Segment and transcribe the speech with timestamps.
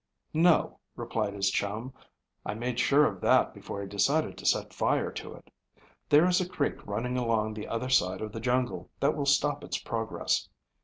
[0.33, 1.93] "No," replied his chum.
[2.43, 5.51] "I made sure of that before I decided to set fire to it.
[6.09, 9.63] There is a creek running along the other side of the jungle that will stop
[9.63, 10.49] its progress.